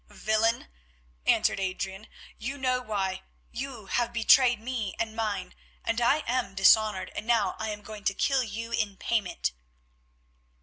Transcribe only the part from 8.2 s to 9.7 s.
you in payment."